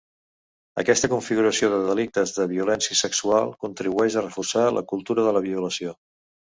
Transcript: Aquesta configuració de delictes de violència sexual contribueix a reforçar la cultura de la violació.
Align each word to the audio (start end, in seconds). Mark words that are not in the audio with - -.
Aquesta 0.83 1.09
configuració 1.11 1.69
de 1.75 1.83
delictes 1.91 2.35
de 2.39 2.49
violència 2.55 2.99
sexual 3.05 3.55
contribueix 3.69 4.19
a 4.19 4.27
reforçar 4.27 4.69
la 4.81 4.89
cultura 4.95 5.31
de 5.31 5.41
la 5.41 5.49
violació. 5.51 5.99